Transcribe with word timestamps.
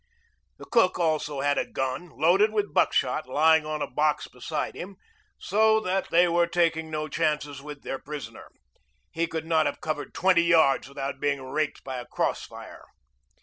The 0.57 0.65
cook 0.65 0.97
also 0.97 1.41
had 1.41 1.59
a 1.59 1.71
gun, 1.71 2.09
loaded 2.09 2.51
with 2.51 2.73
buckshot, 2.73 3.29
lying 3.29 3.67
on 3.67 3.83
a 3.83 3.87
box 3.91 4.27
beside 4.27 4.73
him, 4.75 4.95
so 5.37 5.79
that 5.81 6.09
they 6.09 6.27
were 6.27 6.47
taking 6.47 6.89
no 6.89 7.07
chances 7.07 7.61
with 7.61 7.83
their 7.83 7.99
prisoner. 7.99 8.47
He 9.11 9.27
could 9.27 9.45
not 9.45 9.67
have 9.67 9.79
covered 9.79 10.15
twenty 10.15 10.41
yards 10.41 10.87
without 10.89 11.19
being 11.19 11.43
raked 11.43 11.83
by 11.83 11.97
a 11.99 12.07
cross 12.07 12.43
fire. 12.43 12.85